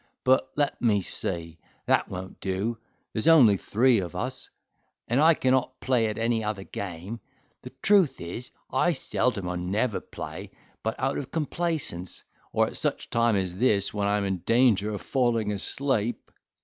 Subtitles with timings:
[0.23, 2.79] But let me see: that won't do,
[3.13, 4.49] there's only three of us;
[5.07, 7.19] and I cannot play at any other game.
[7.61, 10.49] The truth is, I seldom or never play,
[10.81, 14.37] but out of complaisance, or at such a time as this, when I am in
[14.39, 16.31] danger of falling asleep."